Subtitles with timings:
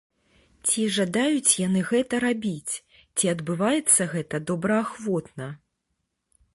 [0.67, 2.73] Ці жадаюць яны гэта рабіць,
[3.15, 5.47] ці адбываецца гэта добраахвотна?